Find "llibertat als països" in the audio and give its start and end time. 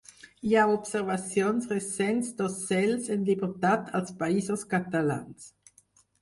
3.27-4.65